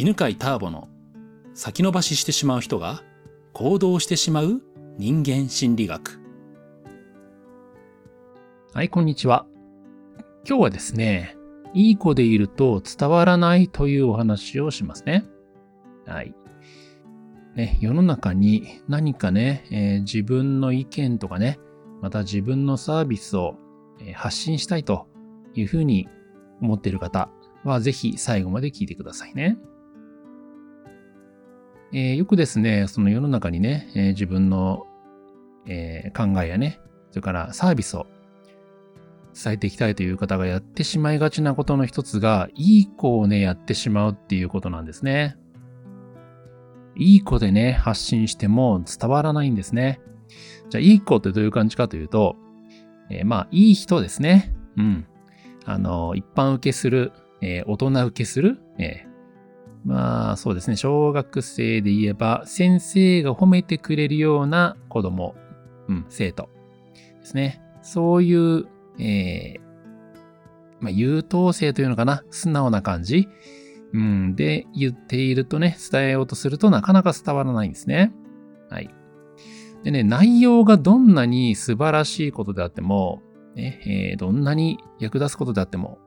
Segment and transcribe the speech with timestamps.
[0.00, 0.88] 犬飼ターボの
[1.52, 3.02] 先延ばししてしまう人が
[3.52, 4.62] 行動してしまう
[4.96, 6.22] 人間心理学。
[8.72, 9.44] はい、こんにちは。
[10.48, 11.36] 今日はですね、
[11.74, 15.26] いい子でいると伝わらないというお話をしますね。
[16.06, 16.34] はい。
[17.54, 21.58] ね、世の中に何かね、えー、自分の意見とかね、
[22.00, 23.56] また自分のサービスを
[24.14, 25.08] 発信したいと
[25.52, 26.08] いうふうに
[26.62, 27.28] 思っている方
[27.64, 29.58] は、ぜひ最後まで聞いてくださいね。
[31.92, 34.86] えー、よくですね、その世の中にね、えー、自分の、
[35.66, 36.80] えー、考えやね、
[37.10, 38.06] それからサービスを
[39.34, 45.36] 伝えていきたいという方がやってしまいがちなことの一つが、いい子をね、やってしまうっていうことなんですね。
[46.96, 50.00] いい子でね、発信しても伝わらないんですね。
[50.68, 52.36] じゃあ、いい子ってどういう感じかというと、
[53.10, 54.54] えー、まあ、いい人ですね。
[54.76, 55.06] うん。
[55.64, 59.09] あの、一般受けする、えー、大人受けする、えー、
[59.84, 60.76] まあ、そうですね。
[60.76, 65.34] 小学生で言えば、先生が褒めてくれるような子供、
[65.88, 66.48] うん、生徒
[67.20, 67.62] ですね。
[67.82, 68.66] そういう、
[68.98, 69.60] えー、
[70.80, 72.24] まあ、優等生というのかな。
[72.30, 73.28] 素直な感じ。
[73.92, 78.12] うん、で、言っているとね、伝えようとするとなかなか伝わらないんですね。
[78.68, 78.90] はい。
[79.82, 83.22] でね、内容がどんなに素晴らしいことであっても、
[83.56, 85.98] ねえー、どんなに役立つことであっても、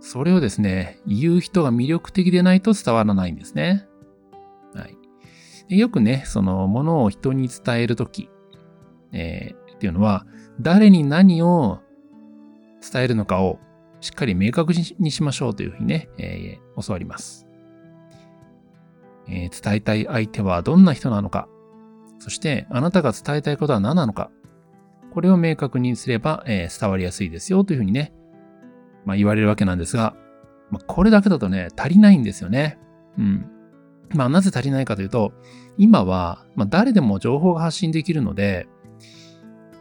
[0.00, 3.86] それをですね、言う人が魅力的でないと伝わらないんですね。
[4.74, 4.96] はい。
[5.68, 8.30] でよくね、そのものを人に伝えるとき、
[9.12, 10.26] えー、っていうのは、
[10.60, 11.80] 誰に何を
[12.80, 13.58] 伝えるのかを
[14.00, 17.46] しっかり明確にしましょうというふうにね、えー、教わります、
[19.28, 21.48] えー、伝えたい相手はどんな人なのか、
[22.18, 24.30] そしてあなたが伝えたいことは何なのか、
[25.12, 28.12] これを明確にすれば、えー、伝わりやすいですよというふうにね、
[29.04, 30.14] まあ、言われるわけなんですが、
[30.70, 32.78] まあ、これだけだとね、足りないんですよね。
[33.18, 33.50] うん。
[34.14, 35.32] まあ、なぜ足りないかというと、
[35.76, 38.68] 今は、まあ、誰でも情報が発信できるので、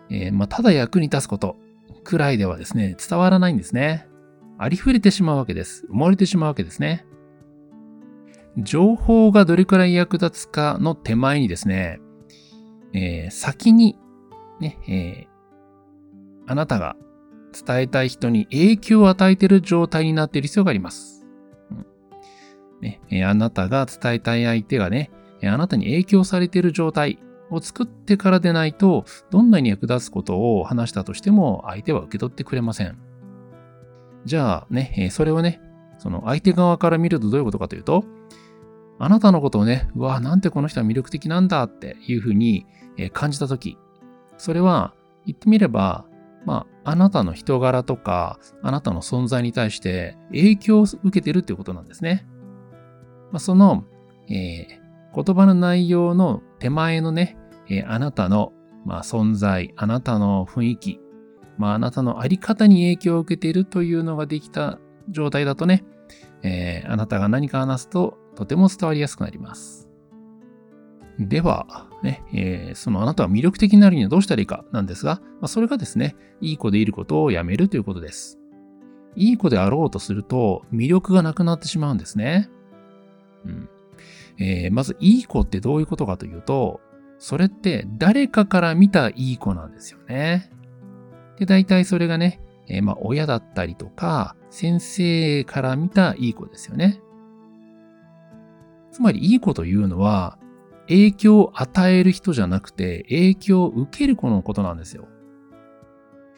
[0.10, 1.58] えー、まあ、ただ役に立つこと
[2.04, 4.08] くらいではですね、伝わらないんですね。
[4.58, 5.86] ありふれてしまうわけです。
[5.92, 7.06] 埋もれてしまうわけですね。
[8.58, 12.00] 情報がどれくらい役立つかの手前にですね、
[12.94, 14.00] えー、先に、
[14.60, 16.96] ね、えー、あなたが
[17.66, 21.26] 伝えたい人に影響を与えている状態になっている必要があります。
[21.72, 21.86] うん
[22.82, 25.12] ねあなたが伝えたい相手がね、
[25.44, 27.20] あなたに影響されている状態
[27.50, 32.98] を作ってからでないと、どんなに役立つことを話したとしても相手は受け取ってくれません。
[34.26, 35.62] じゃあね、それをね、
[36.00, 38.04] その相手側から見るとどういうことかというと、
[39.00, 42.66] あなたのことをね、うわ、なんてこの人は魅力的なんだっていうふうに
[43.14, 43.78] 感じたとき、
[44.38, 44.94] それは
[45.26, 46.06] 言ってみれば
[46.48, 52.26] まあ、あなたの人柄とか、あなたの存在に対して影響を受けているということなんですね。
[53.34, 53.84] まあ、その、
[54.30, 57.38] えー、言葉の内容の手前のね、
[57.70, 58.54] えー、あなたの、
[58.86, 61.00] まあ、存在、あなたの雰囲気、
[61.58, 65.84] まあ、あなたのあり方に影響を受けているというのができた状態だとね、
[66.44, 69.87] えー、あなたが何か話すととても伝わりやすくなります。
[71.20, 78.40] では、ね、えー、そのあなたは魅力的になるにはどうしたらいいかなんですが、まあ、それがですね、いい子でいることをやめるということです。
[79.16, 82.50] いい子であろうとすると魅力がなくなってしまうんですね。
[83.46, 83.70] うん
[84.40, 86.80] えー、まず、いい子ってどういうことかというと、
[87.18, 90.52] それって誰かから見たいい子なんですよね。
[91.40, 97.02] で、大体それがね、えー、まあ親だったりとか、先生から見たいい子ですよね。
[98.92, 100.38] つまりいい子というのは、
[100.88, 105.08] 影響を与える人じゃなくて、影響を受ける子のことなんですよ。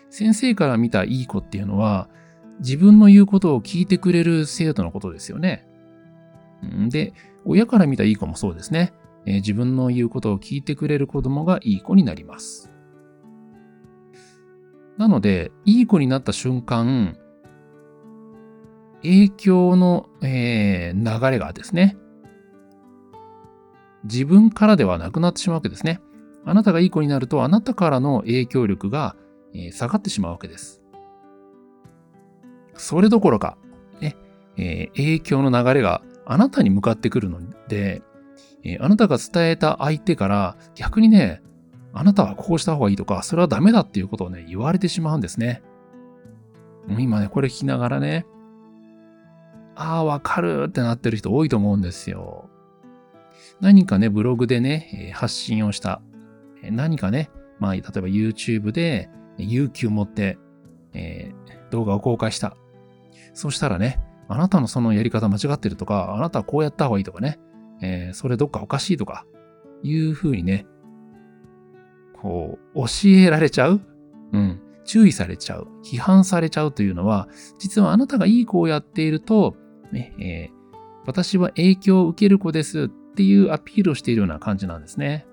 [0.10, 2.10] 先生から見たいい子っていうのは、
[2.60, 5.68] 自分の言うことを聞いてくれる生徒のことですよね。
[6.90, 7.14] で、
[7.46, 8.94] 親から見たいい子もそうですね。
[9.26, 12.72] え、自分の言うことを聞いてくれる子供がいい子になります。
[14.98, 17.18] なので、いい子になった瞬間、
[19.01, 21.96] 影響の、えー、流れがですね、
[24.04, 26.01] 自分からではなくなってしまうわけですね。
[26.46, 29.16] あなたがいい子になると、あなたからの影響力が、
[29.72, 30.81] 下がってしまうわけです。
[32.75, 33.57] それどころか、
[34.00, 34.16] ね
[34.57, 38.01] えー、影響の流れがあなたに向かってくるので、
[38.63, 41.42] えー、あなたが伝えた相手から逆にね、
[41.94, 45.62] あなたはこうした方がいいとか、それはダメだっていうことをね、言われてしまうんですね。
[46.88, 48.25] 今ね、これ聞きながらね、
[49.75, 52.50] ああ、わかるってなってる人多いと思うんですよ。
[53.62, 56.01] 何かね、ブログでね、発信をした。
[56.63, 60.38] 何かね、まあ、例えば YouTube で勇気を持って、
[60.94, 62.56] えー、動画を公開した。
[63.33, 67.39] そしたらね、あなたのそのやり方間違ってるとか、あなたはこうやった方がいいとかね、
[67.81, 69.25] えー、それどっかおかしいとか、
[69.83, 70.65] いうふうにね、
[72.21, 73.81] こう、教えられちゃう
[74.33, 74.62] うん。
[74.83, 75.68] 注意されちゃう。
[75.83, 79.56] 批判されちゃうというのは、実はあなたがいい子をやっていると、
[79.91, 82.89] ね、えー、私は影響を受ける子です
[83.19, 85.25] っていうアピールをしているような感じなんですね。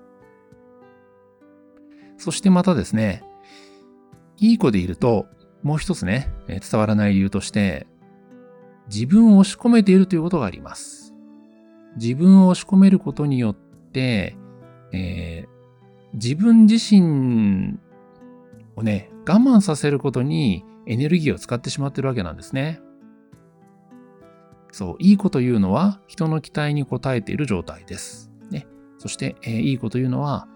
[2.17, 3.23] そしてまたですね、
[4.39, 5.27] いい子でいると、
[5.63, 7.87] もう一つね、伝わらない理由として、
[8.93, 11.15] 自分を押し込めているということがあります。
[11.95, 14.35] 自分を押し込めることによって、
[14.91, 17.79] えー、自分自身
[18.75, 22.81] をね、我慢させることにエネルギーを使ってしまってるわけなんですね。
[24.71, 28.31] そう、いいこと言うのは人の期待に応えている状態です。
[28.51, 28.67] ね。
[28.97, 30.47] そして、えー、いいこと言うのは、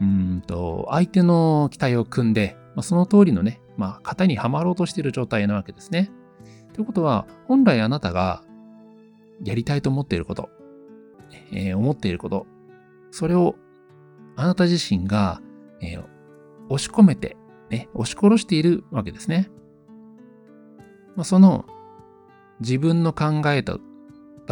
[0.00, 6.10] うんと、相手の期待を組んで、まあ、その通りのね、まあ、型にはまろうとしている状態なわけですね。
[6.72, 8.42] ということは、本来あなたが
[9.42, 10.50] やりたいと思っていること、
[11.52, 12.46] えー、思っていること、
[13.10, 13.54] それを
[14.36, 15.40] あなた自身が、
[15.80, 16.04] えー、
[16.68, 17.36] 押し込めて、
[17.70, 19.50] ね、押し殺しているわけですね。
[21.16, 21.64] まあ、その
[22.60, 23.78] 自分の考えだ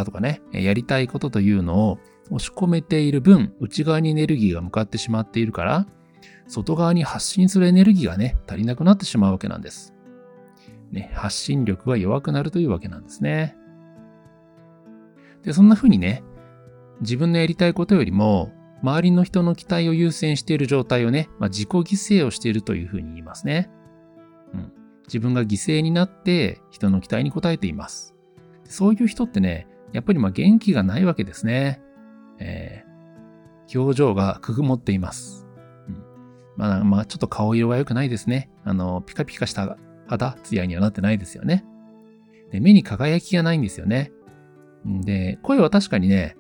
[0.05, 1.99] とかね、やりたいことというのを
[2.31, 5.87] 押し込めている分、内側にエネルギーが向かってしまっているから、
[6.47, 9.95] 外側に発信するエネルギーがね、足りなくなってしまうわけなんです。
[10.91, 13.57] ね、発信力が弱くなるというわけなんですね。
[15.43, 16.23] で、そんな風にね、
[17.01, 18.53] 自分のやりたいことよりも、
[18.83, 21.83] 周りの人の期待を優先している状態をね、まあ、自己犠
[22.21, 23.71] 牲をしているという風に言いますね。
[25.13, 28.15] 自分が犠牲になって人の期待に応えています。
[28.65, 31.83] そういう人ってね、やっぱりまあ元気がないわけですね。
[32.39, 35.47] えー、表情がくぐもっています。
[35.87, 36.03] うん、
[36.57, 38.51] まあ、まあ、ちょっと顔色が良くないですね。
[38.65, 39.77] あの、ピカピカした
[40.07, 41.65] 肌、ツヤにはなってないですよね。
[42.51, 44.13] で、目に輝きがないんですよね。
[44.87, 46.37] で、声は確かにね、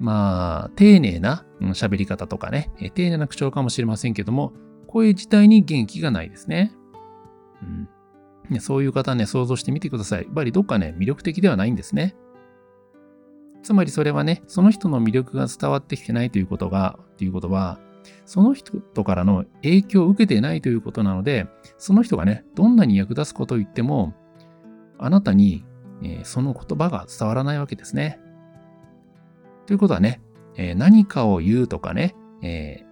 [0.00, 4.52] まあ、丁寧な喋り方とかね、丁寧な口調かもしれませんけども、
[4.88, 6.72] 声自体に元気がないですね。
[7.62, 10.24] うん、そういう方ね、想像してみてください。
[10.24, 12.16] やっぱりどっかね、魅力的ではないんですね。
[13.62, 17.78] つまりそれはね、その人の魅力が伝わってきてないということが、ということは、
[18.24, 21.46] その人からの影響を受けてないということなので、
[21.76, 24.14] その人がね、どんなに役立つことを言っても、
[24.98, 25.64] あなたに、
[26.02, 28.20] えー、その言葉が伝わらないわけですね。
[29.66, 30.22] ということはね、
[30.56, 32.84] えー、何かを言うとかね、え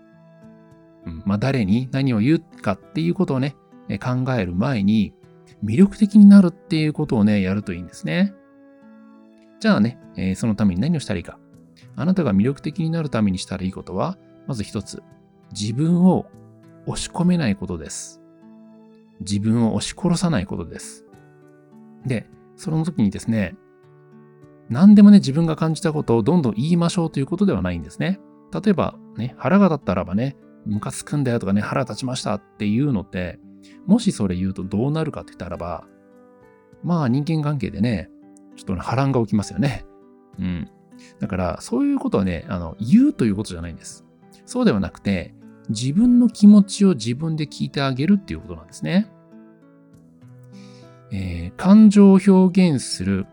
[1.06, 3.56] ー、まあ、誰に何を言うかっていうことをね、
[3.96, 5.14] 考える前に、
[5.64, 8.34] 魅力的になるっていうことをね、やるといいんですね。
[9.60, 11.38] じゃあね、えー、そのために何をしたらいいか。
[11.96, 15.02] あなたが魅力的になるためにしたらいいことは、まず一つ、
[15.58, 16.26] 自分を
[16.86, 18.20] 押し込めないことです。
[19.20, 21.04] 自分を押し殺さないことです。
[22.06, 23.56] で、その時にですね、
[24.68, 28.20] 何でもね、自分が感じたことをどんどん言いましょうということではないんですね。
[28.52, 30.36] 例えば、ね、腹が立ったらばね、
[30.66, 33.38] ムカつくんだよとかね、腹立ちましたっていうのって、
[33.86, 35.86] もしそれ言うとどうなるかって言ったらば、
[36.82, 38.10] まあ人間関係でね、
[38.56, 39.84] ちょっと波乱が起きますよね。
[40.38, 40.70] うん。
[41.20, 44.04] だから、そういうことはね、あの、言うということじゃないんです。
[44.46, 45.34] そうではなくて、
[45.68, 49.10] 自分の気持ちを自分で聞いてあげるっていうことなんですね。
[51.10, 53.26] えー、感情を表現する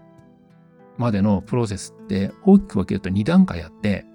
[0.97, 4.05] までのプロセスって大きく分けると2段階あって、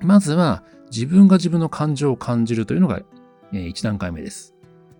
[0.00, 3.02] まずは自分が自分の感情を感じるというのが
[3.52, 4.54] え1段階目です。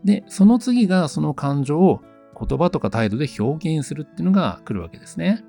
[0.05, 2.01] で、その次がその感情を
[2.39, 5.45] 言葉とか態度で表現するっていうのが来るわけですね。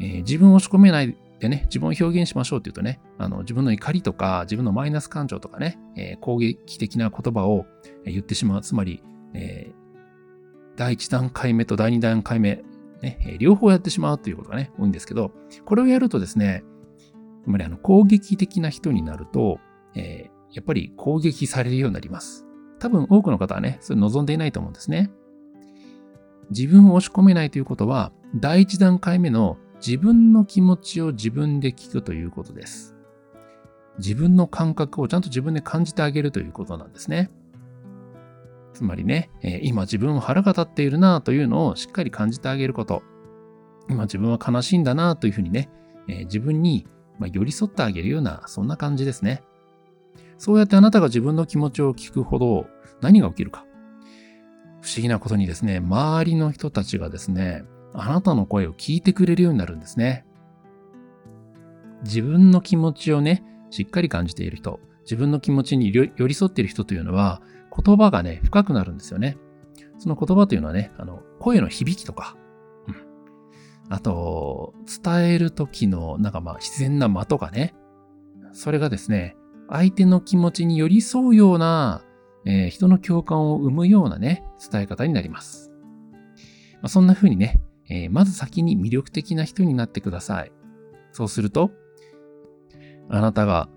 [0.00, 7.66] えー、自分を押し込めないでね、自分を表現しましょうっていうとね、あの自分の怒りとか自分のマイナス感情とかね、えー、攻撃的な言葉を
[8.04, 8.62] 言ってしまう。
[8.62, 9.02] つまり、
[9.34, 9.74] えー、
[10.76, 12.62] 第1段階目と第2段階目
[13.02, 15.32] ね、両方やってしまうということがね、多いんですけど、
[15.64, 16.62] これをやるとですね、
[17.44, 19.58] つまりあの攻撃的な人になると、
[19.94, 22.46] え、やっぱり攻撃されるようになります。
[22.80, 25.10] 多分多くの方はね、それ望んでいないと思うんですね。
[26.50, 32.96] 自分を押し込めないということは、第一段階目の自分の気持ちを自分で聞くということです。
[33.98, 37.30] 自分の感覚をちゃんと自分で感じてあげるということなんですね。
[38.72, 43.02] つまりね、え今自分は腹が立っているなというのをしっかり感じてあげること。
[43.88, 45.68] 今自分は悲しいんだなというふうにね、
[46.08, 46.86] え自分に
[47.20, 49.42] 寄り添ってあげるような、そんな感じですね。
[50.40, 52.64] そうやってあなたが自分の気持ちを聞くほど
[53.02, 53.66] 何が起きるか。
[54.80, 60.24] 不思議なことにですね、周りの人たちがですね、あなたの声を聞いてくれるようになるんですね。
[62.04, 67.42] 自分の気持ちをね、しっかり感じている人、自分の気持ちに寄り添っている人というのは、
[67.76, 69.36] 言葉がね、深くなるんですよね。
[69.98, 72.34] その言葉というのはね、あの、声の響きとか、
[72.88, 72.96] うん。
[73.90, 74.72] あと、
[75.04, 77.74] 伝える時の、なんかまあ、自然な間とかね。
[78.52, 79.36] それがですね、
[79.70, 82.02] 相手の気持ちに寄り添うような、
[82.44, 85.70] えー、人の共感を生むようなね、伝え方になります。
[86.74, 90.52] まあ、そんな風にね、えー、まず先に魅力的な人になってください。
[91.12, 91.70] そうすると、
[93.08, 93.68] あなたが、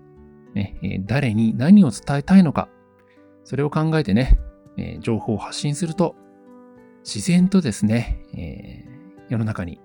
[0.54, 2.68] ね、えー、誰に何を伝えたいのか、
[3.44, 4.38] それを考えてね、
[4.76, 6.16] えー、情報を発信すると、
[7.04, 9.80] 自然とですね、えー、世の中に、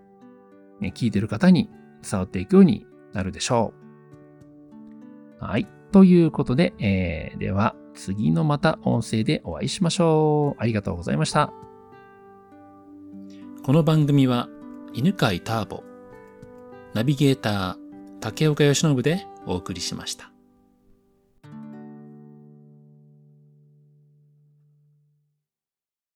[0.79, 1.69] ね、聞いてる方に
[2.09, 3.73] 伝わっていくようになるでしょ
[5.41, 5.45] う。
[5.45, 5.67] はい。
[5.91, 10.61] ということで、えー、では次のまた音声でお会いしましょう。
[10.61, 11.51] ありがとうございました。
[13.63, 14.47] この番組は
[14.93, 15.83] 犬飼ターボ、
[16.93, 17.75] ナビゲーター
[18.19, 20.28] 竹岡由伸でお送りしました。